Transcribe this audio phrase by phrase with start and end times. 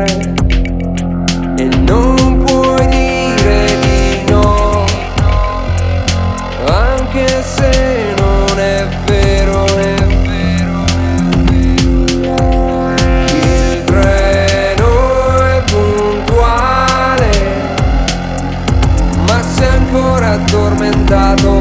[0.00, 0.34] fare
[1.56, 4.84] e non puoi dire di no,
[6.66, 9.64] anche se non è vero.
[9.66, 12.38] È vero, è vero.
[13.28, 14.90] Il treno
[15.44, 17.30] è puntuale,
[19.26, 21.59] ma sei ancora addormentato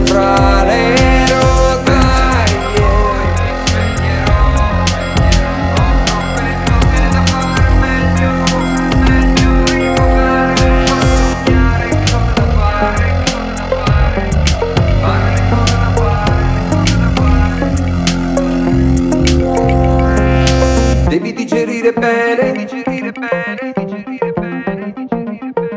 [21.82, 23.74] Devi digerire bene,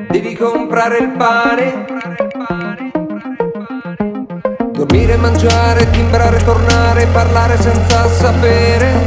[0.09, 1.85] devi comprare il pane,
[4.73, 9.07] dormire, mangiare, timbrare, tornare, parlare senza sapere,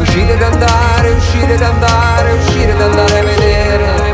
[0.00, 4.09] uscire ed andare, uscire ed andare, uscire ed andare a vedere.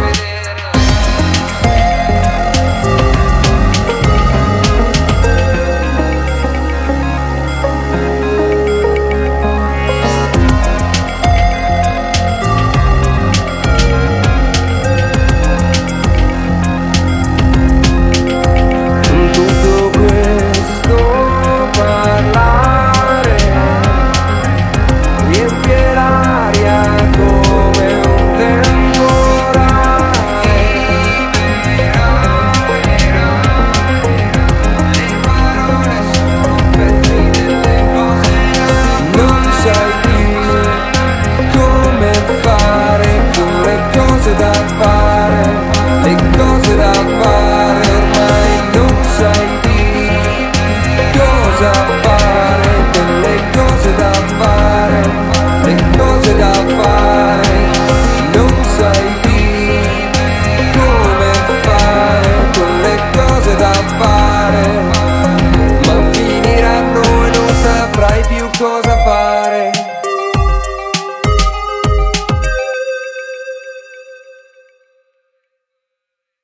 [44.72, 44.95] far